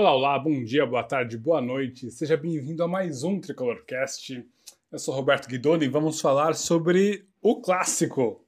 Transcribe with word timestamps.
Olá, 0.00 0.14
olá, 0.14 0.38
bom 0.38 0.62
dia, 0.62 0.86
boa 0.86 1.02
tarde, 1.02 1.36
boa 1.36 1.60
noite. 1.60 2.08
Seja 2.12 2.36
bem-vindo 2.36 2.84
a 2.84 2.86
mais 2.86 3.24
um 3.24 3.40
Tricolorcast. 3.40 4.48
Eu 4.92 4.96
sou 5.00 5.12
Roberto 5.12 5.48
Guidoni 5.48 5.86
e 5.86 5.88
vamos 5.88 6.20
falar 6.20 6.54
sobre 6.54 7.26
o 7.42 7.60
clássico. 7.60 8.46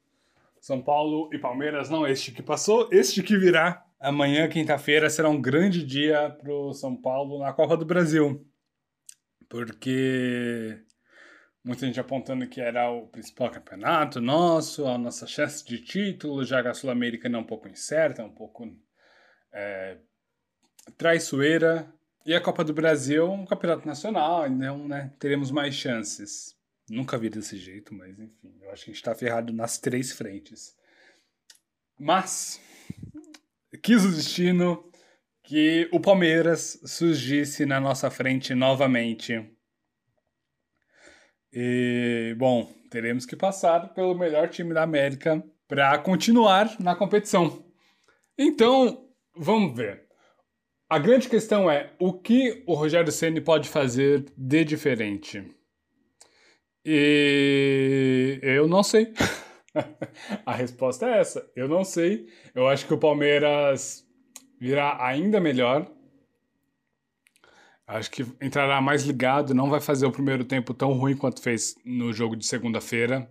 São 0.61 0.81
Paulo 0.81 1.29
e 1.35 1.39
Palmeiras, 1.41 1.91
não 1.91 2.07
este 2.07 2.31
que 2.31 2.41
passou, 2.41 2.89
este 2.93 3.21
que 3.21 3.37
virá. 3.37 3.85
Amanhã, 3.99 4.49
quinta-feira, 4.49 5.11
será 5.11 5.29
um 5.29 5.43
grande 5.43 5.85
dia 5.85 6.31
para 6.31 6.53
o 6.53 6.73
São 6.73 6.95
Paulo 6.95 7.41
na 7.41 7.53
Copa 7.53 7.77
do 7.77 7.85
Brasil. 7.85 8.47
Porque 9.49 10.79
muita 11.65 11.85
gente 11.85 11.99
apontando 11.99 12.47
que 12.47 12.61
era 12.61 12.89
o 12.93 13.09
principal 13.09 13.51
campeonato 13.51 14.21
nosso, 14.21 14.87
a 14.87 14.97
nossa 14.97 15.27
chance 15.27 15.65
de 15.65 15.83
título, 15.83 16.45
já 16.45 16.63
que 16.63 16.69
a 16.69 16.75
Sul-Americana 16.75 17.39
é 17.39 17.41
um 17.41 17.45
pouco 17.45 17.67
incerta, 17.67 18.23
um 18.23 18.31
pouco 18.31 18.73
é, 19.53 19.99
traiçoeira. 20.97 21.93
E 22.27 22.35
a 22.35 22.41
Copa 22.41 22.63
do 22.63 22.75
Brasil 22.75 23.31
um 23.31 23.47
campeonato 23.47 23.87
nacional, 23.87 24.47
então 24.47 24.87
né, 24.87 25.13
teremos 25.19 25.51
mais 25.51 25.75
chances. 25.75 26.55
Nunca 26.89 27.17
vi 27.17 27.31
desse 27.31 27.57
jeito, 27.57 27.95
mas 27.95 28.19
enfim, 28.19 28.59
eu 28.61 28.71
acho 28.71 28.85
que 28.85 28.91
a 28.91 28.93
gente 28.93 29.01
está 29.01 29.15
ferrado 29.15 29.53
nas 29.53 29.79
três 29.79 30.13
frentes. 30.13 30.77
Mas 31.99 32.61
quis 33.83 34.05
o 34.05 34.11
destino 34.11 34.91
que 35.43 35.89
o 35.93 35.99
Palmeiras 35.99 36.81
surgisse 36.85 37.67
na 37.67 37.81
nossa 37.81 38.11
frente 38.11 38.55
novamente. 38.55 39.45
E, 41.53 42.35
bom, 42.39 42.73
teremos 42.91 43.27
que 43.27 43.35
passar 43.35 43.93
pelo 43.93 44.15
melhor 44.15 44.49
time 44.49 44.73
da 44.73 44.83
América 44.83 45.43
para 45.67 45.99
continuar 45.99 46.81
na 46.81 46.95
competição. 46.95 47.65
Então, 48.39 49.09
vamos 49.37 49.77
ver. 49.77 50.10
A 50.91 50.99
grande 50.99 51.29
questão 51.29 51.71
é 51.71 51.93
o 52.01 52.13
que 52.13 52.65
o 52.67 52.75
Rogério 52.75 53.13
Ceni 53.13 53.41
pode 53.41 53.69
fazer 53.69 54.27
de 54.37 54.65
diferente. 54.65 55.55
E 56.85 58.41
eu 58.43 58.67
não 58.67 58.83
sei. 58.83 59.15
a 60.45 60.53
resposta 60.53 61.07
é 61.07 61.21
essa. 61.21 61.49
Eu 61.55 61.69
não 61.69 61.85
sei. 61.85 62.27
Eu 62.53 62.67
acho 62.67 62.89
que 62.89 62.93
o 62.93 62.99
Palmeiras 62.99 64.05
virá 64.61 64.97
ainda 65.01 65.39
melhor. 65.39 65.89
Acho 67.87 68.11
que 68.11 68.27
entrará 68.43 68.81
mais 68.81 69.05
ligado, 69.05 69.55
não 69.55 69.71
vai 69.71 69.81
fazer 69.81 70.07
o 70.07 70.13
primeiro 70.13 70.45
tempo 70.45 70.75
tão 70.75 70.93
ruim 70.93 71.17
quanto 71.17 71.41
fez 71.41 71.77
no 71.85 72.13
jogo 72.13 72.35
de 72.35 72.45
segunda-feira. 72.45 73.31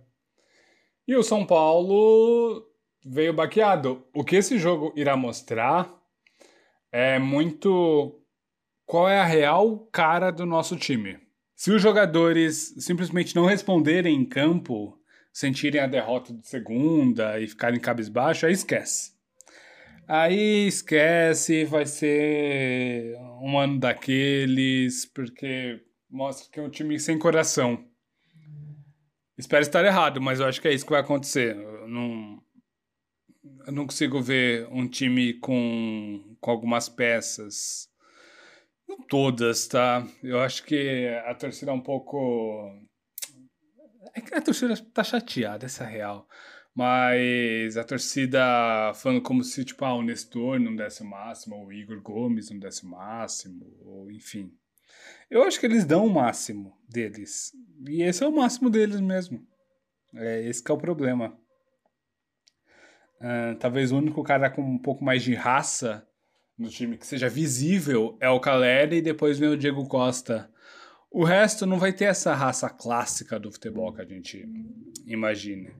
E 1.06 1.14
o 1.14 1.22
São 1.22 1.44
Paulo 1.44 2.66
veio 3.04 3.34
baqueado. 3.34 4.02
O 4.14 4.24
que 4.24 4.36
esse 4.36 4.58
jogo 4.58 4.94
irá 4.96 5.14
mostrar 5.14 5.99
é 6.92 7.18
muito 7.18 8.20
qual 8.86 9.08
é 9.08 9.20
a 9.20 9.24
real 9.24 9.88
cara 9.92 10.30
do 10.30 10.44
nosso 10.44 10.76
time. 10.76 11.18
Se 11.54 11.70
os 11.70 11.80
jogadores 11.82 12.74
simplesmente 12.78 13.36
não 13.36 13.44
responderem 13.44 14.16
em 14.16 14.24
campo, 14.24 14.98
sentirem 15.32 15.80
a 15.80 15.86
derrota 15.86 16.32
de 16.32 16.48
segunda 16.48 17.38
e 17.38 17.46
ficarem 17.46 17.78
cabisbaixo, 17.78 18.46
aí 18.46 18.52
esquece. 18.52 19.12
Aí 20.08 20.66
esquece, 20.66 21.64
vai 21.64 21.86
ser 21.86 23.16
um 23.40 23.58
ano 23.58 23.78
daqueles, 23.78 25.06
porque 25.06 25.80
mostra 26.10 26.50
que 26.50 26.58
é 26.58 26.62
um 26.62 26.70
time 26.70 26.98
sem 26.98 27.18
coração. 27.18 27.84
Espero 29.38 29.62
estar 29.62 29.84
errado, 29.84 30.20
mas 30.20 30.40
eu 30.40 30.46
acho 30.46 30.60
que 30.60 30.66
é 30.66 30.74
isso 30.74 30.84
que 30.84 30.90
vai 30.90 31.00
acontecer. 31.00 31.56
Eu 31.56 31.88
não, 31.88 32.42
eu 33.66 33.72
não 33.72 33.86
consigo 33.86 34.20
ver 34.20 34.66
um 34.72 34.88
time 34.88 35.34
com, 35.34 36.29
com 36.40 36.50
algumas 36.50 36.88
peças. 36.88 37.88
Não 38.88 38.98
todas, 39.06 39.68
tá? 39.68 40.06
Eu 40.22 40.40
acho 40.40 40.64
que 40.64 41.06
a 41.26 41.34
torcida 41.34 41.70
é 41.70 41.74
um 41.74 41.80
pouco. 41.80 42.72
É 44.14 44.36
a 44.36 44.42
torcida 44.42 44.76
tá 44.92 45.04
chateada, 45.04 45.66
essa 45.66 45.84
é 45.84 45.88
real. 45.88 46.26
Mas 46.74 47.76
a 47.76 47.84
torcida 47.84 48.40
falando 48.94 49.22
como 49.22 49.44
se, 49.44 49.64
tipo, 49.64 49.84
ah, 49.84 49.94
o 49.94 50.02
Nestor 50.02 50.58
não 50.58 50.74
desse 50.74 51.02
o 51.02 51.06
máximo, 51.06 51.56
ou 51.56 51.66
o 51.66 51.72
Igor 51.72 52.00
Gomes 52.00 52.50
não 52.50 52.58
desse 52.58 52.84
o 52.84 52.88
máximo, 52.88 53.66
ou 53.84 54.10
enfim. 54.10 54.52
Eu 55.30 55.44
acho 55.44 55.60
que 55.60 55.66
eles 55.66 55.84
dão 55.84 56.06
o 56.06 56.10
máximo 56.10 56.76
deles. 56.88 57.52
E 57.86 58.02
esse 58.02 58.24
é 58.24 58.26
o 58.26 58.34
máximo 58.34 58.70
deles 58.70 59.00
mesmo. 59.00 59.46
É 60.14 60.42
esse 60.42 60.62
que 60.62 60.70
é 60.70 60.74
o 60.74 60.78
problema. 60.78 61.38
Uh, 63.20 63.54
talvez 63.58 63.92
o 63.92 63.98
único 63.98 64.22
cara 64.24 64.50
com 64.50 64.62
um 64.62 64.78
pouco 64.78 65.04
mais 65.04 65.22
de 65.22 65.34
raça 65.34 66.08
no 66.60 66.68
time 66.68 66.98
que 66.98 67.06
seja 67.06 67.28
visível 67.28 68.18
é 68.20 68.28
o 68.28 68.38
Caleri 68.38 68.96
e 68.96 69.02
depois 69.02 69.38
vem 69.38 69.48
o 69.48 69.56
Diego 69.56 69.88
Costa. 69.88 70.50
O 71.10 71.24
resto 71.24 71.64
não 71.64 71.78
vai 71.78 71.90
ter 71.90 72.04
essa 72.04 72.34
raça 72.34 72.68
clássica 72.68 73.40
do 73.40 73.50
futebol 73.50 73.92
que 73.94 74.02
a 74.02 74.04
gente 74.04 74.46
imagina. 75.06 75.72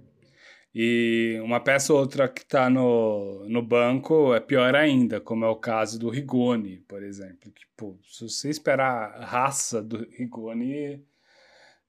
E 0.74 1.38
uma 1.42 1.60
peça 1.60 1.92
ou 1.92 1.98
outra 1.98 2.28
que 2.28 2.40
está 2.40 2.70
no, 2.70 3.46
no 3.46 3.60
banco 3.60 4.34
é 4.34 4.40
pior 4.40 4.74
ainda, 4.74 5.20
como 5.20 5.44
é 5.44 5.48
o 5.48 5.56
caso 5.56 5.98
do 5.98 6.08
Rigoni, 6.08 6.78
por 6.88 7.02
exemplo. 7.02 7.52
Que, 7.52 7.64
pô, 7.76 7.98
se 8.02 8.22
você 8.22 8.48
esperar 8.48 9.12
a 9.16 9.24
raça 9.24 9.82
do 9.82 10.08
Rigoni, 10.16 11.04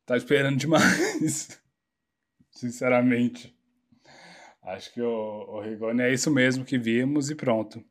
tá 0.06 0.18
esperando 0.18 0.58
demais. 0.58 1.62
Sinceramente. 2.52 3.56
Acho 4.62 4.94
que 4.94 5.02
o, 5.02 5.08
o 5.08 5.62
Rigoni 5.62 6.02
é 6.02 6.13
isso 6.13 6.29
mesmo 6.29 6.66
que 6.66 6.78
vimos 6.78 7.29
e 7.29 7.35
pronto. 7.35 7.84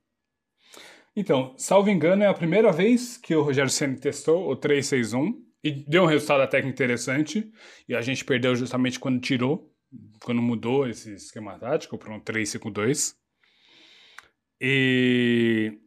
Então, 1.15 1.55
salvo 1.57 1.91
engano, 1.91 2.23
é 2.23 2.27
a 2.27 2.35
primeira 2.35 2.73
vez 2.73 3.17
que 3.17 3.35
o 3.35 3.43
Rogério 3.43 3.71
Senna 3.71 3.97
testou 3.97 4.49
o 4.49 4.57
361 4.57 5.45
e 5.63 5.73
deu 5.73 6.05
um 6.05 6.07
resultado 6.07 6.43
até 6.43 6.63
que 6.63 6.69
interessante. 6.69 7.51
E 7.89 7.95
a 7.95 8.01
gente 8.01 8.25
perdeu 8.25 8.55
justamente 8.55 8.99
quando 8.99 9.21
tirou, 9.21 9.71
quando 10.23 10.41
mudou 10.41 10.89
esse 10.89 11.13
esquema 11.13 11.59
tático 11.59 11.99
para 11.99 12.15
um 12.15 12.21
352. 12.21 13.17
E 14.61 15.79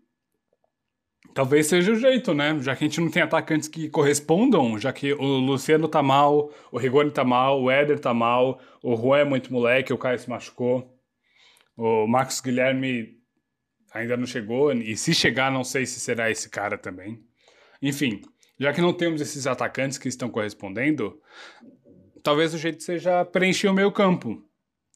Talvez 1.33 1.65
seja 1.65 1.91
o 1.91 1.95
jeito, 1.95 2.31
né? 2.33 2.59
Já 2.59 2.75
que 2.75 2.83
a 2.83 2.87
gente 2.87 3.01
não 3.01 3.09
tem 3.09 3.23
atacantes 3.23 3.67
que 3.67 3.89
correspondam, 3.89 4.77
já 4.77 4.93
que 4.93 5.13
o 5.13 5.23
Luciano 5.23 5.87
tá 5.87 6.03
mal, 6.03 6.51
o 6.71 6.77
Rigoni 6.77 7.09
tá 7.09 7.23
mal, 7.23 7.59
o 7.59 7.71
Éder 7.71 7.99
tá 7.99 8.13
mal, 8.13 8.59
o 8.83 8.95
Juan 8.95 9.19
é 9.19 9.23
muito 9.23 9.51
moleque, 9.51 9.91
o 9.91 9.97
Caio 9.97 10.19
se 10.19 10.29
machucou, 10.29 10.95
o 11.75 12.05
Marcos 12.05 12.39
Guilherme 12.39 13.22
ainda 13.93 14.17
não 14.17 14.25
chegou, 14.25 14.71
e 14.73 14.97
se 14.97 15.13
chegar, 15.13 15.51
não 15.51 15.63
sei 15.63 15.85
se 15.85 15.99
será 15.99 16.31
esse 16.31 16.49
cara 16.49 16.77
também. 16.77 17.23
Enfim, 17.81 18.21
já 18.59 18.73
que 18.73 18.81
não 18.81 18.93
temos 18.93 19.21
esses 19.21 19.45
atacantes 19.45 19.97
que 19.97 20.07
estão 20.07 20.29
correspondendo, 20.29 21.19
talvez 22.23 22.53
o 22.53 22.57
jeito 22.57 22.81
seja 22.81 23.23
preencher 23.25 23.67
o 23.67 23.73
meio 23.73 23.91
campo 23.91 24.43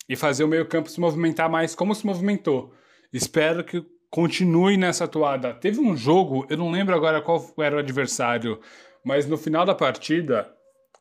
e 0.09 0.15
fazer 0.15 0.43
o 0.43 0.47
meio 0.47 0.65
campo 0.65 0.89
se 0.89 0.99
movimentar 0.99 1.49
mais 1.49 1.75
como 1.75 1.93
se 1.93 2.05
movimentou. 2.05 2.73
Espero 3.11 3.63
que 3.63 3.85
continue 4.09 4.77
nessa 4.77 5.07
toada. 5.07 5.53
Teve 5.53 5.79
um 5.79 5.95
jogo, 5.95 6.47
eu 6.49 6.57
não 6.57 6.71
lembro 6.71 6.95
agora 6.95 7.21
qual 7.21 7.53
era 7.59 7.75
o 7.75 7.79
adversário, 7.79 8.59
mas 9.03 9.27
no 9.27 9.37
final 9.37 9.65
da 9.65 9.75
partida, 9.75 10.49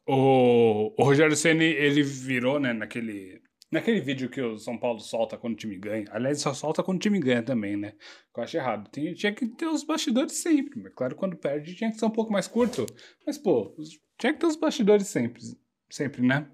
o, 0.06 0.92
o 0.98 1.04
Rogério 1.04 1.36
Ceni 1.36 1.64
ele 1.64 2.02
virou, 2.02 2.58
né, 2.58 2.72
naquele 2.72 3.40
naquele 3.76 4.00
vídeo 4.00 4.28
que 4.28 4.40
o 4.40 4.58
São 4.58 4.76
Paulo 4.76 4.98
solta 5.00 5.36
quando 5.36 5.54
o 5.54 5.56
time 5.56 5.76
ganha. 5.76 6.06
Aliás, 6.10 6.40
só 6.40 6.52
solta 6.52 6.82
quando 6.82 6.96
o 6.96 7.00
time 7.00 7.18
ganha 7.20 7.42
também, 7.42 7.76
né? 7.76 7.94
Eu 8.36 8.42
acho 8.42 8.56
errado. 8.56 8.90
Tem, 8.90 9.14
tinha 9.14 9.32
que 9.32 9.46
ter 9.46 9.66
os 9.66 9.84
bastidores 9.84 10.32
sempre. 10.32 10.80
Mas 10.80 10.92
claro, 10.94 11.14
quando 11.14 11.36
perde 11.36 11.74
tinha 11.74 11.90
que 11.90 11.98
ser 11.98 12.06
um 12.06 12.10
pouco 12.10 12.32
mais 12.32 12.48
curto. 12.48 12.86
Mas, 13.26 13.38
pô, 13.38 13.74
tinha 14.18 14.32
que 14.32 14.40
ter 14.40 14.46
os 14.46 14.56
bastidores 14.56 15.06
sempre. 15.06 15.42
Sempre, 15.88 16.22
né? 16.22 16.50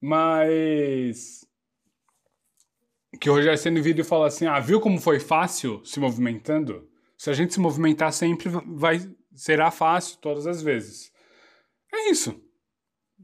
Mas 0.00 1.46
que 3.20 3.30
o 3.30 3.32
Rogério 3.32 3.56
Senna 3.56 3.80
vídeo 3.80 4.04
fala 4.04 4.26
assim: 4.26 4.46
ah, 4.46 4.60
viu 4.60 4.80
como 4.80 5.00
foi 5.00 5.18
fácil 5.18 5.84
se 5.84 5.98
movimentando? 5.98 6.88
Se 7.16 7.30
a 7.30 7.32
gente 7.32 7.54
se 7.54 7.60
movimentar 7.60 8.12
sempre, 8.12 8.50
vai 8.66 8.98
será 9.34 9.70
fácil 9.70 10.18
todas 10.18 10.46
as 10.46 10.62
vezes. 10.62 11.10
É 11.92 12.10
isso. 12.10 12.43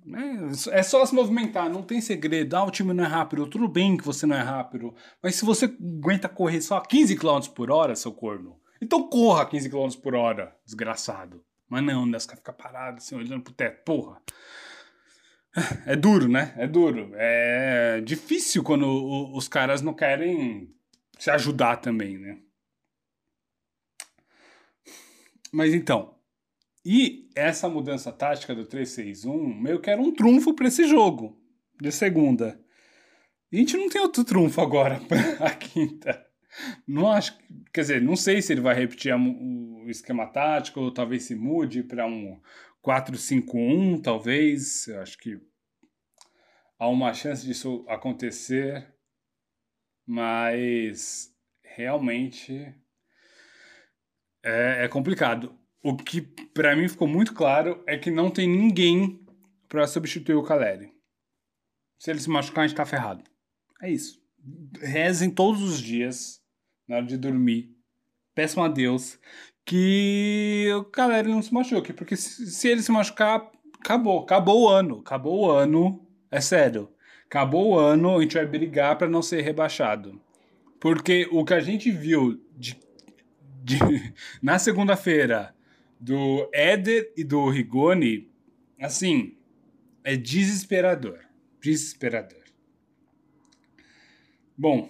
É, 0.06 0.79
é 0.79 0.82
só 0.82 1.05
se 1.05 1.14
movimentar, 1.14 1.69
não 1.69 1.82
tem 1.82 2.00
segredo. 2.00 2.55
Ah, 2.56 2.64
o 2.64 2.70
time 2.70 2.93
não 2.93 3.05
é 3.05 3.06
rápido. 3.06 3.47
Tudo 3.47 3.69
bem 3.69 3.97
que 3.97 4.05
você 4.05 4.26
não 4.26 4.37
é 4.37 4.41
rápido. 4.41 4.94
Mas 5.23 5.37
se 5.37 5.44
você 5.44 5.67
aguenta 5.67 6.29
correr 6.29 6.61
só 6.62 6.81
15 6.81 7.17
km 7.17 7.41
por 7.55 7.70
hora, 7.70 7.94
seu 7.94 8.12
corno, 8.12 8.58
então 8.81 9.08
corra 9.08 9.47
15 9.47 9.69
km 9.69 9.88
por 10.02 10.14
hora, 10.14 10.56
desgraçado. 10.64 11.44
Mas 11.69 11.85
não, 11.85 12.06
né? 12.06 12.19
Você 12.19 12.35
fica 12.35 12.52
parado 12.52 12.97
assim, 12.97 13.14
olhando 13.14 13.43
pro 13.43 13.52
teto. 13.52 13.85
Porra. 13.85 14.20
É 15.85 15.97
duro, 15.97 16.29
né? 16.29 16.55
É 16.56 16.67
duro. 16.67 17.11
É 17.14 18.00
difícil 18.00 18.62
quando 18.62 19.35
os 19.35 19.49
caras 19.49 19.82
não 19.82 19.93
querem 19.93 20.75
se 21.19 21.31
ajudar 21.31 21.76
também, 21.76 22.19
né? 22.19 22.38
Mas 25.52 25.75
então, 25.75 26.14
e 26.92 27.31
essa 27.37 27.69
mudança 27.69 28.10
tática 28.10 28.52
do 28.52 28.66
361 28.66 29.54
meio 29.54 29.81
que 29.81 29.88
era 29.88 30.02
um 30.02 30.12
trunfo 30.12 30.52
para 30.52 30.66
esse 30.66 30.88
jogo 30.88 31.40
de 31.81 31.92
segunda. 31.92 32.60
E 33.52 33.58
a 33.58 33.60
gente 33.60 33.76
não 33.76 33.88
tem 33.88 34.00
outro 34.00 34.25
trunfo 34.25 34.60
agora 34.60 34.98
para 35.06 35.46
a 35.46 35.54
quinta. 35.54 36.26
não 36.88 37.08
acho, 37.08 37.38
quer 37.72 37.82
dizer, 37.82 38.02
não 38.02 38.16
sei 38.16 38.42
se 38.42 38.52
ele 38.52 38.60
vai 38.60 38.75
repetir 38.75 39.14
o 39.14 39.88
esquema 39.88 40.26
tático, 40.26 40.81
ou 40.81 40.92
talvez 40.92 41.22
se 41.22 41.37
mude 41.37 41.84
para 41.84 42.04
um 42.04 42.40
4-5-1, 42.84 44.02
talvez. 44.02 44.88
Eu 44.88 45.00
acho 45.00 45.16
que 45.16 45.40
há 46.76 46.88
uma 46.88 47.14
chance 47.14 47.46
disso 47.46 47.84
acontecer, 47.88 48.92
mas 50.04 51.32
realmente 51.62 52.75
é, 54.42 54.87
é 54.87 54.88
complicado. 54.88 55.60
O 55.82 55.97
que 55.97 56.21
para 56.21 56.77
mim 56.77 56.88
ficou 56.88 57.09
muito 57.09 57.32
claro 57.32 57.82
é 57.87 57.97
que 57.97 58.11
não 58.11 58.31
tem 58.31 58.49
ninguém 58.49 59.25
para 59.69 59.87
substituir 59.87 60.35
o 60.35 60.43
Caleri. 60.43 60.93
Se 61.99 62.11
ele 62.11 62.21
se 62.21 62.29
machucar, 62.29 62.65
a 62.65 62.67
gente 62.69 62.77
tá 62.77 62.85
ferrado. 62.85 63.25
É 63.82 63.91
isso. 63.91 64.21
Rezem 64.81 65.31
todos 65.31 65.62
os 65.62 65.81
dias, 65.81 66.41
na 66.88 66.97
hora 66.97 67.06
de 67.06 67.17
dormir. 67.17 67.75
Peçam 68.35 68.62
a 68.62 68.69
Deus 68.69 69.19
que 69.65 70.69
o 70.75 70.85
Caleri 70.85 71.31
não 71.31 71.43
se 71.43 71.53
machuque. 71.53 71.93
Porque 71.93 72.17
se, 72.17 72.69
ele 72.69 72.83
se 72.83 72.91
machucar, 72.91 73.50
acabou. 73.79 74.21
Acabou 74.21 74.62
o 74.62 74.69
ano. 74.69 75.00
Acabou 75.00 75.47
o 75.47 75.50
ano. 75.50 76.06
É 76.31 76.41
sério. 76.41 76.93
Acabou 77.31 77.69
o 77.69 77.79
ano, 77.79 78.19
a 78.19 78.23
gente 78.23 78.35
vai 78.35 78.44
brigar 78.44 78.99
para 78.99 79.09
não 79.09 79.23
ser 79.23 79.43
rebaixado. 79.43 80.21
Porque 80.81 81.29
o 81.31 81.44
que 81.44 81.55
a 81.55 81.61
gente 81.61 81.88
viu 81.88 82.44
de, 82.56 82.76
de 83.62 83.79
na 84.43 84.59
segunda-feira 84.59 85.55
do 86.00 86.49
Éder 86.52 87.12
e 87.14 87.23
do 87.23 87.49
Rigoni, 87.50 88.32
assim, 88.81 89.37
é 90.02 90.17
desesperador. 90.17 91.20
Desesperador. 91.61 92.43
Bom, 94.56 94.88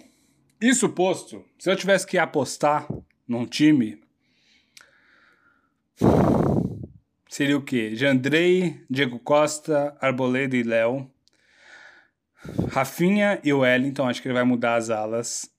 isso 0.61 0.87
posto, 0.89 1.45
se 1.59 1.69
eu 1.69 1.75
tivesse 1.75 2.07
que 2.07 2.17
apostar 2.17 2.87
num 3.27 3.45
time, 3.45 4.01
seria 7.27 7.57
o 7.57 7.61
quê? 7.63 7.95
Jandrei, 7.95 8.81
Diego 8.89 9.19
Costa, 9.19 9.97
Arboleda 9.99 10.55
e 10.55 10.63
Léo. 10.63 11.11
Rafinha 12.69 13.39
e 13.43 13.53
o 13.53 13.59
Wellington, 13.59 14.07
acho 14.07 14.21
que 14.21 14.27
ele 14.27 14.33
vai 14.33 14.43
mudar 14.43 14.75
as 14.75 14.89
alas. 14.89 15.49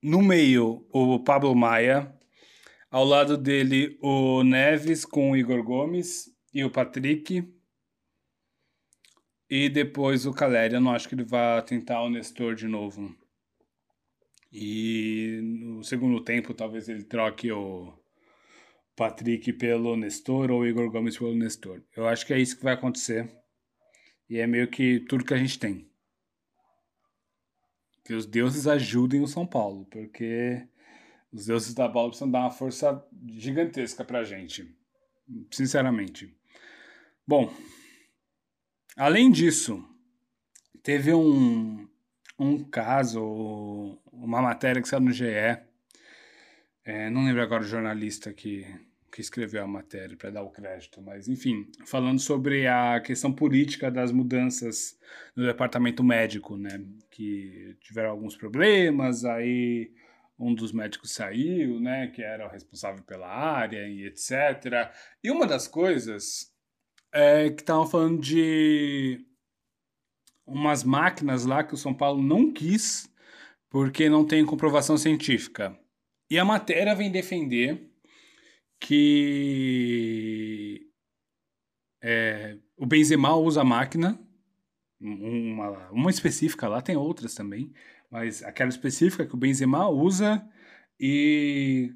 No 0.00 0.22
meio, 0.22 0.86
o 0.92 1.18
Pablo 1.18 1.54
Maia. 1.54 2.13
Ao 2.94 3.04
lado 3.04 3.36
dele, 3.36 3.98
o 4.00 4.44
Neves 4.44 5.04
com 5.04 5.32
o 5.32 5.36
Igor 5.36 5.64
Gomes 5.64 6.32
e 6.54 6.62
o 6.62 6.70
Patrick. 6.70 7.52
E 9.50 9.68
depois 9.68 10.26
o 10.26 10.32
Caleri. 10.32 10.74
Eu 10.74 10.80
não 10.80 10.92
acho 10.92 11.08
que 11.08 11.16
ele 11.16 11.24
vai 11.24 11.60
tentar 11.62 12.02
o 12.02 12.08
Nestor 12.08 12.54
de 12.54 12.68
novo. 12.68 13.12
E 14.52 15.40
no 15.42 15.82
segundo 15.82 16.22
tempo, 16.22 16.54
talvez 16.54 16.88
ele 16.88 17.02
troque 17.02 17.50
o 17.50 17.92
Patrick 18.94 19.52
pelo 19.54 19.96
Nestor 19.96 20.52
ou 20.52 20.60
o 20.60 20.66
Igor 20.66 20.88
Gomes 20.88 21.18
pelo 21.18 21.34
Nestor. 21.34 21.82
Eu 21.96 22.06
acho 22.06 22.24
que 22.24 22.32
é 22.32 22.38
isso 22.38 22.56
que 22.56 22.62
vai 22.62 22.74
acontecer. 22.74 23.28
E 24.30 24.38
é 24.38 24.46
meio 24.46 24.68
que 24.68 25.00
tudo 25.00 25.24
que 25.24 25.34
a 25.34 25.38
gente 25.38 25.58
tem. 25.58 25.90
Que 28.04 28.14
os 28.14 28.24
deuses 28.24 28.68
ajudem 28.68 29.20
o 29.20 29.26
São 29.26 29.44
Paulo, 29.44 29.84
porque 29.86 30.64
os 31.34 31.46
deuses 31.46 31.74
da 31.74 31.88
bola 31.88 32.08
precisam 32.08 32.30
dar 32.30 32.42
uma 32.42 32.50
força 32.50 33.04
gigantesca 33.26 34.04
pra 34.04 34.22
gente. 34.22 34.72
Sinceramente. 35.50 36.32
Bom, 37.26 37.52
além 38.96 39.32
disso, 39.32 39.84
teve 40.80 41.12
um, 41.12 41.88
um 42.38 42.62
caso, 42.62 43.98
uma 44.12 44.40
matéria 44.40 44.80
que 44.80 44.88
saiu 44.88 45.00
no 45.00 45.10
GE. 45.10 45.24
É, 46.84 47.10
não 47.10 47.24
lembro 47.24 47.42
agora 47.42 47.64
o 47.64 47.66
jornalista 47.66 48.32
que, 48.32 48.64
que 49.10 49.20
escreveu 49.20 49.64
a 49.64 49.66
matéria 49.66 50.16
para 50.16 50.30
dar 50.30 50.42
o 50.42 50.50
crédito, 50.50 51.02
mas 51.02 51.26
enfim, 51.26 51.66
falando 51.84 52.20
sobre 52.20 52.68
a 52.68 53.00
questão 53.00 53.32
política 53.32 53.90
das 53.90 54.12
mudanças 54.12 54.96
no 55.34 55.44
departamento 55.44 56.04
médico, 56.04 56.56
né? 56.56 56.80
Que 57.10 57.76
tiveram 57.80 58.10
alguns 58.10 58.36
problemas, 58.36 59.24
aí 59.24 59.90
um 60.38 60.54
dos 60.54 60.72
médicos 60.72 61.12
saiu, 61.12 61.80
né? 61.80 62.08
Que 62.08 62.22
era 62.22 62.46
o 62.46 62.50
responsável 62.50 63.02
pela 63.04 63.28
área 63.28 63.86
e 63.88 64.06
etc. 64.06 64.92
E 65.22 65.30
uma 65.30 65.46
das 65.46 65.68
coisas 65.68 66.52
é 67.12 67.50
que 67.50 67.62
estavam 67.62 67.86
falando 67.86 68.20
de 68.20 69.24
umas 70.46 70.84
máquinas 70.84 71.44
lá 71.44 71.62
que 71.62 71.74
o 71.74 71.78
São 71.78 71.94
Paulo 71.94 72.22
não 72.22 72.52
quis 72.52 73.08
porque 73.70 74.08
não 74.08 74.26
tem 74.26 74.44
comprovação 74.44 74.96
científica. 74.96 75.78
E 76.30 76.38
a 76.38 76.44
matéria 76.44 76.94
vem 76.94 77.10
defender 77.10 77.90
que 78.80 80.90
é, 82.02 82.58
o 82.76 82.86
Benzema 82.86 83.34
usa 83.36 83.64
máquina, 83.64 84.18
uma, 85.00 85.90
uma 85.90 86.10
específica 86.10 86.68
lá, 86.68 86.82
tem 86.82 86.96
outras 86.96 87.34
também, 87.34 87.72
mas 88.14 88.44
aquela 88.44 88.70
específica 88.70 89.26
que 89.26 89.34
o 89.34 89.36
Benzema 89.36 89.88
usa 89.88 90.48
e 91.00 91.92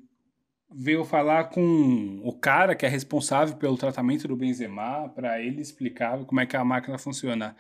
veio 0.68 1.04
falar 1.04 1.44
com 1.44 2.20
o 2.24 2.36
cara 2.36 2.74
que 2.74 2.84
é 2.84 2.88
responsável 2.88 3.56
pelo 3.56 3.78
tratamento 3.78 4.26
do 4.26 4.34
Benzema 4.34 5.08
para 5.10 5.40
ele 5.40 5.60
explicar 5.60 6.18
como 6.24 6.40
é 6.40 6.46
que 6.46 6.56
a 6.56 6.64
máquina 6.64 6.98
funciona. 6.98 7.54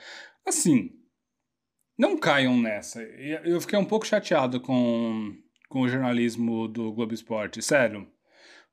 Assim, 0.44 0.90
não 1.96 2.18
caiam 2.18 2.58
nessa. 2.58 3.00
Eu 3.00 3.60
fiquei 3.60 3.78
um 3.78 3.84
pouco 3.84 4.04
chateado 4.04 4.60
com, 4.60 5.36
com 5.68 5.82
o 5.82 5.88
jornalismo 5.88 6.66
do 6.66 6.92
Globo 6.92 7.14
Esporte, 7.14 7.62
sério. 7.62 8.10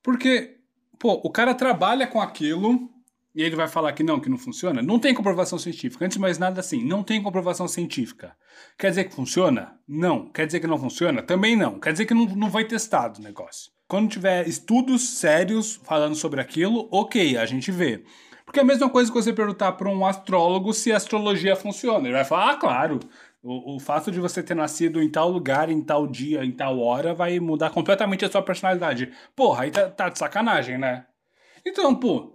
Porque, 0.01 0.61
pô, 0.97 1.13
o 1.23 1.29
cara 1.29 1.53
trabalha 1.53 2.07
com 2.07 2.19
aquilo 2.19 2.89
e 3.35 3.43
ele 3.43 3.55
vai 3.55 3.67
falar 3.67 3.91
que 3.91 4.01
não, 4.01 4.19
que 4.19 4.29
não 4.29 4.37
funciona. 4.37 4.81
Não 4.81 4.97
tem 4.97 5.13
comprovação 5.13 5.59
científica. 5.59 6.05
Antes 6.05 6.15
de 6.15 6.21
mais 6.21 6.37
nada, 6.39 6.61
assim, 6.61 6.85
não 6.85 7.03
tem 7.03 7.21
comprovação 7.21 7.67
científica. 7.67 8.33
Quer 8.77 8.89
dizer 8.89 9.03
que 9.03 9.13
funciona? 9.13 9.77
Não. 9.85 10.29
Quer 10.29 10.45
dizer 10.45 10.61
que 10.61 10.67
não 10.67 10.79
funciona? 10.79 11.21
Também 11.21 11.55
não. 11.55 11.77
Quer 11.77 11.91
dizer 11.91 12.05
que 12.05 12.13
não, 12.13 12.25
não 12.27 12.49
foi 12.49 12.63
testado 12.63 13.19
o 13.19 13.23
negócio. 13.23 13.71
Quando 13.89 14.09
tiver 14.09 14.47
estudos 14.47 15.17
sérios 15.17 15.79
falando 15.83 16.15
sobre 16.15 16.39
aquilo, 16.39 16.87
ok, 16.89 17.37
a 17.37 17.45
gente 17.45 17.71
vê. 17.71 18.05
Porque 18.45 18.59
é 18.59 18.63
a 18.63 18.65
mesma 18.65 18.89
coisa 18.89 19.11
que 19.11 19.21
você 19.21 19.33
perguntar 19.33 19.73
para 19.73 19.89
um 19.89 20.05
astrólogo 20.05 20.73
se 20.73 20.93
a 20.93 20.97
astrologia 20.97 21.57
funciona. 21.57 22.07
Ele 22.07 22.15
vai 22.15 22.23
falar, 22.23 22.51
ah, 22.51 22.55
claro, 22.55 22.99
o, 23.43 23.75
o 23.75 23.79
fato 23.81 24.11
de 24.11 24.19
você 24.19 24.41
ter 24.41 24.55
nascido 24.55 25.01
em 25.01 25.09
tal 25.09 25.29
lugar, 25.29 25.69
em 25.69 25.81
tal 25.81 26.07
dia, 26.07 26.45
em 26.45 26.51
tal 26.51 26.79
hora, 26.79 27.13
vai 27.13 27.37
mudar 27.39 27.69
completamente 27.69 28.23
a 28.23 28.31
sua 28.31 28.41
personalidade. 28.41 29.11
Porra, 29.35 29.63
aí 29.63 29.71
tá, 29.71 29.89
tá 29.89 30.07
de 30.07 30.17
sacanagem, 30.17 30.77
né? 30.77 31.05
Então, 31.65 31.93
pô. 31.93 32.34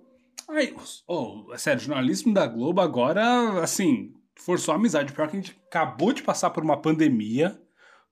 Aí, 0.51 0.75
oh, 1.07 1.47
sério, 1.57 1.81
jornalismo 1.81 2.35
da 2.35 2.47
Globo 2.47 2.81
agora, 2.81 3.63
assim, 3.63 4.13
forçou 4.35 4.73
a 4.73 4.77
amizade. 4.77 5.13
Pior 5.13 5.29
que 5.29 5.37
a 5.37 5.41
gente 5.41 5.57
acabou 5.67 6.13
de 6.13 6.23
passar 6.23 6.51
por 6.51 6.63
uma 6.63 6.77
pandemia 6.77 7.61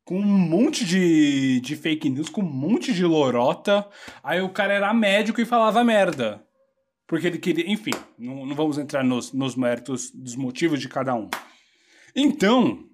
com 0.04 0.18
um 0.18 0.24
monte 0.24 0.84
de, 0.84 1.60
de 1.60 1.76
fake 1.76 2.08
news, 2.08 2.28
com 2.28 2.40
um 2.40 2.50
monte 2.50 2.94
de 2.94 3.04
lorota. 3.04 3.86
Aí 4.22 4.40
o 4.40 4.48
cara 4.48 4.72
era 4.72 4.94
médico 4.94 5.40
e 5.40 5.44
falava 5.44 5.84
merda. 5.84 6.42
Porque 7.06 7.26
ele 7.26 7.38
queria. 7.38 7.70
Enfim, 7.70 7.92
não, 8.18 8.46
não 8.46 8.54
vamos 8.54 8.78
entrar 8.78 9.02
nos, 9.02 9.32
nos 9.32 9.56
méritos 9.56 10.10
dos 10.10 10.36
motivos 10.36 10.80
de 10.80 10.88
cada 10.88 11.14
um. 11.14 11.28
Então, 12.14 12.84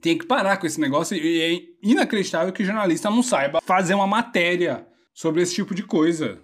tem 0.00 0.16
que 0.16 0.26
parar 0.26 0.58
com 0.58 0.66
esse 0.66 0.80
negócio 0.80 1.16
e 1.16 1.40
é 1.40 1.60
inacreditável 1.82 2.52
que 2.52 2.62
o 2.62 2.66
jornalista 2.66 3.10
não 3.10 3.22
saiba 3.22 3.60
fazer 3.62 3.94
uma 3.94 4.06
matéria 4.06 4.86
sobre 5.12 5.42
esse 5.42 5.54
tipo 5.54 5.74
de 5.74 5.82
coisa. 5.82 6.40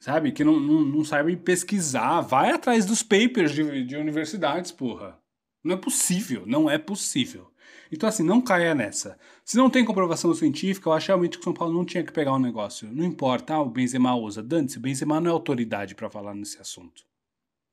Sabe? 0.00 0.32
Que 0.32 0.42
não, 0.42 0.58
não, 0.58 0.80
não 0.80 1.04
saiba 1.04 1.30
pesquisar. 1.36 2.22
Vai 2.22 2.50
atrás 2.50 2.86
dos 2.86 3.02
papers 3.02 3.52
de, 3.52 3.84
de 3.84 3.96
universidades, 3.96 4.72
porra. 4.72 5.18
Não 5.62 5.74
é 5.74 5.76
possível, 5.76 6.44
não 6.46 6.70
é 6.70 6.78
possível. 6.78 7.50
Então, 7.92 8.08
assim, 8.08 8.22
não 8.22 8.40
caia 8.40 8.74
nessa. 8.74 9.18
Se 9.44 9.58
não 9.58 9.68
tem 9.68 9.84
comprovação 9.84 10.32
científica, 10.32 10.88
eu 10.88 10.92
acho 10.92 11.08
realmente 11.08 11.36
que 11.36 11.42
o 11.42 11.44
São 11.44 11.52
Paulo 11.52 11.74
não 11.74 11.84
tinha 11.84 12.02
que 12.02 12.12
pegar 12.12 12.32
um 12.32 12.38
negócio. 12.38 12.88
Não 12.90 13.04
importa, 13.04 13.54
ah, 13.54 13.60
o 13.60 13.68
Benzema 13.68 14.14
usa. 14.14 14.42
Dante, 14.42 14.78
o 14.78 14.80
Benzema 14.80 15.20
não 15.20 15.30
é 15.30 15.34
autoridade 15.34 15.94
para 15.94 16.08
falar 16.08 16.34
nesse 16.34 16.58
assunto. 16.58 17.04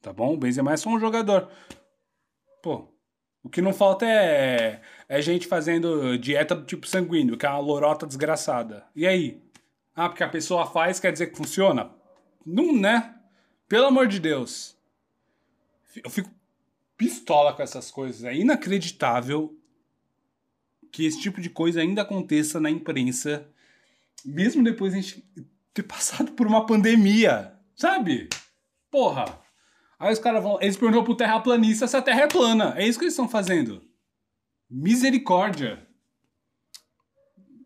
Tá 0.01 0.12
bom? 0.12 0.34
O 0.34 0.38
Benzema 0.38 0.74
é 0.74 0.77
só 0.77 0.89
um 0.89 1.00
jogador. 1.00 1.50
Pô, 2.62 2.89
o 3.43 3.50
que 3.50 3.62
não 3.62 3.74
falta 3.74 4.05
é, 4.05 4.81
é 5.07 5.22
gente 5.22 5.48
fazendo 5.48 6.17
dieta 6.17 6.55
do 6.55 6.65
tipo 6.65 6.88
sanguíneo, 6.88 7.38
que 7.38 7.46
é 7.46 7.50
uma 7.50 7.60
lorota 7.60 8.05
desgraçada. 8.05 8.86
E 8.96 9.07
aí? 9.07 9.41
Ah, 9.96 10.10
porque 10.10 10.24
a 10.24 10.29
pessoa 10.29 10.65
faz 10.65 11.00
quer 11.00 11.13
dizer 11.13 11.27
que 11.27 11.38
funciona? 11.38 11.91
Não, 12.48 12.72
né? 12.74 13.13
Pelo 13.68 13.88
amor 13.88 14.08
de 14.08 14.22
Deus. 14.22 14.77
Eu 16.01 16.10
fico 16.10 16.32
pistola 16.96 17.54
com 17.54 17.62
essas 17.62 17.92
coisas. 17.92 18.24
É 18.24 18.34
inacreditável 18.34 19.54
que 20.89 21.06
esse 21.06 21.20
tipo 21.20 21.42
de 21.42 21.50
coisa 21.50 21.82
ainda 21.82 22.04
aconteça 22.04 22.58
na 22.58 22.70
imprensa, 22.70 23.46
mesmo 24.24 24.63
depois 24.63 24.94
de 24.94 25.00
a 25.00 25.01
gente 25.01 25.25
ter 25.74 25.84
passado 25.84 26.32
por 26.32 26.48
uma 26.48 26.66
pandemia, 26.66 27.54
sabe? 27.75 28.30
Porra. 28.89 29.25
Aí 30.00 30.13
os 30.13 30.20
caras 30.20 30.42
vão. 30.42 30.58
Eles 30.62 30.77
perguntam 30.77 31.04
pro 31.04 31.18
terraplanista 31.18 31.86
se 31.86 31.98
a 31.98 32.01
Terra 32.01 32.22
é 32.22 32.27
plana. 32.27 32.74
É 32.77 32.88
isso 32.88 32.98
que 32.98 33.04
eles 33.04 33.13
estão 33.13 33.27
fazendo. 33.27 33.84
Misericórdia. 34.70 35.86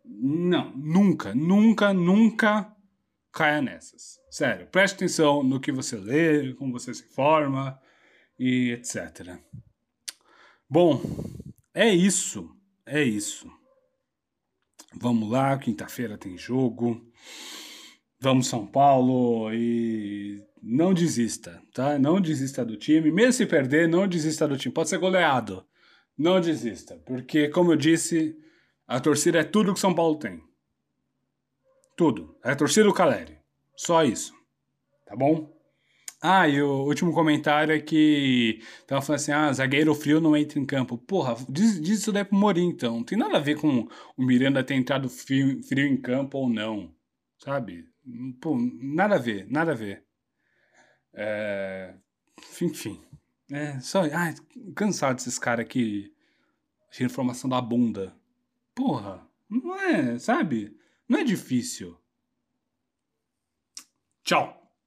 Não, 0.04 0.72
nunca, 0.76 1.36
nunca, 1.36 1.94
nunca 1.94 2.71
caia 3.32 3.62
nessas. 3.62 4.20
Sério, 4.30 4.68
preste 4.68 4.96
atenção 4.96 5.44
no 5.44 5.60
que 5.60 5.72
você 5.72 5.98
lê, 5.98 6.54
como 6.54 6.74
você 6.74 6.94
se 6.94 7.04
informa 7.04 7.80
e 8.38 8.72
etc. 8.72 9.38
Bom, 10.70 11.02
é 11.74 11.94
isso. 11.94 12.50
É 12.86 13.04
isso. 13.04 13.50
Vamos 14.96 15.30
lá, 15.30 15.58
quinta-feira 15.58 16.18
tem 16.18 16.38
jogo. 16.38 17.02
Vamos 18.20 18.48
São 18.48 18.68
Paulo 18.68 19.54
e 19.54 20.44
não 20.62 20.94
desista, 20.94 21.62
tá? 21.74 21.98
Não 21.98 22.20
desista 22.20 22.66
do 22.66 22.78
time. 22.78 23.12
Mesmo 23.12 23.34
se 23.34 23.46
perder, 23.46 23.88
não 23.88 24.08
desista 24.08 24.48
do 24.48 24.58
time. 24.58 24.74
Pode 24.74 24.90
ser 24.90 24.98
goleado. 24.98 25.66
Não 26.18 26.40
desista, 26.40 26.98
porque 27.06 27.48
como 27.48 27.72
eu 27.72 27.78
disse, 27.78 28.38
a 28.86 29.00
torcida 29.00 29.40
é 29.40 29.44
tudo 29.44 29.74
que 29.74 29.80
São 29.80 29.96
Paulo 29.96 30.20
tem. 30.20 30.44
Tudo. 32.02 32.36
É 32.44 32.50
a 32.50 32.56
torcida 32.56 32.88
do 32.88 32.94
Caleri. 32.96 33.38
Só 33.76 34.04
isso. 34.04 34.34
Tá 35.06 35.16
bom? 35.16 35.56
Ah, 36.20 36.48
e 36.48 36.60
o 36.60 36.84
último 36.84 37.14
comentário 37.14 37.76
é 37.76 37.80
que 37.80 38.60
tava 38.88 39.04
falando 39.04 39.20
assim: 39.20 39.32
ah, 39.32 39.54
zagueiro 39.54 39.94
frio 39.94 40.20
não 40.20 40.36
entra 40.36 40.58
em 40.58 40.66
campo. 40.66 40.98
Porra, 40.98 41.36
diz, 41.48 41.80
diz 41.80 42.00
isso 42.00 42.12
daí 42.12 42.26
pro 42.26 42.36
Morim, 42.36 42.70
então. 42.70 42.96
Não 42.96 43.04
tem 43.04 43.16
nada 43.16 43.38
a 43.38 43.40
ver 43.40 43.56
com 43.56 43.88
o 44.18 44.26
Miranda 44.26 44.64
ter 44.64 44.74
entrado 44.74 45.08
frio, 45.10 45.62
frio 45.62 45.86
em 45.86 45.96
campo 45.96 46.40
ou 46.40 46.50
não. 46.50 46.92
Sabe? 47.38 47.88
Pô, 48.42 48.58
nada 48.82 49.14
a 49.18 49.20
ver, 49.20 49.46
nada 49.48 49.74
a 49.74 49.76
ver. 49.76 50.04
É... 51.14 51.94
Enfim. 52.60 53.00
É 53.52 53.80
só. 53.80 54.06
Ah, 54.06 54.34
cansado 54.76 55.18
desses 55.18 55.38
caras 55.38 55.68
que. 55.68 56.12
Tira 56.90 57.06
informação 57.06 57.48
da 57.48 57.62
bunda. 57.62 58.12
Porra, 58.74 59.24
não 59.48 59.80
é, 59.80 60.18
sabe? 60.18 60.81
Não 61.12 61.20
é 61.20 61.26
difícil. 61.26 62.00
Tchau. 64.24 64.61